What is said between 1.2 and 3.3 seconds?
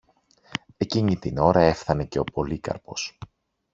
ώρα έφθανε και ο Πολύκαρπος.